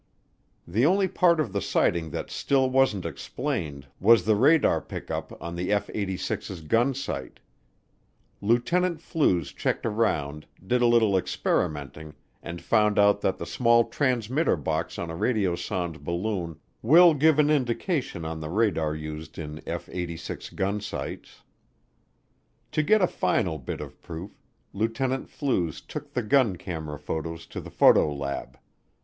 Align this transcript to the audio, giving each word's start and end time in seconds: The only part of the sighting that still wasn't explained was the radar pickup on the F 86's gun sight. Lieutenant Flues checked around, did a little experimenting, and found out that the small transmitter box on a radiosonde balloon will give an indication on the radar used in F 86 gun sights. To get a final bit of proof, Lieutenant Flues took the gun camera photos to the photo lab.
The 0.67 0.83
only 0.83 1.07
part 1.07 1.39
of 1.39 1.53
the 1.53 1.61
sighting 1.61 2.09
that 2.09 2.31
still 2.31 2.67
wasn't 2.71 3.05
explained 3.05 3.85
was 3.99 4.25
the 4.25 4.35
radar 4.35 4.81
pickup 4.81 5.31
on 5.39 5.55
the 5.55 5.71
F 5.71 5.85
86's 5.89 6.61
gun 6.61 6.95
sight. 6.95 7.39
Lieutenant 8.41 8.99
Flues 8.99 9.53
checked 9.53 9.85
around, 9.85 10.47
did 10.65 10.81
a 10.81 10.87
little 10.87 11.15
experimenting, 11.15 12.15
and 12.41 12.63
found 12.63 12.97
out 12.97 13.21
that 13.21 13.37
the 13.37 13.45
small 13.45 13.83
transmitter 13.89 14.55
box 14.55 14.97
on 14.97 15.11
a 15.11 15.15
radiosonde 15.15 16.03
balloon 16.03 16.59
will 16.81 17.13
give 17.13 17.37
an 17.37 17.51
indication 17.51 18.25
on 18.25 18.39
the 18.39 18.49
radar 18.49 18.95
used 18.95 19.37
in 19.37 19.61
F 19.67 19.87
86 19.87 20.49
gun 20.49 20.81
sights. 20.81 21.43
To 22.71 22.81
get 22.81 23.03
a 23.03 23.05
final 23.07 23.59
bit 23.59 23.79
of 23.81 24.01
proof, 24.01 24.31
Lieutenant 24.73 25.29
Flues 25.29 25.79
took 25.79 26.13
the 26.13 26.23
gun 26.23 26.55
camera 26.55 26.97
photos 26.97 27.45
to 27.45 27.61
the 27.61 27.69
photo 27.69 28.11
lab. 28.11 28.57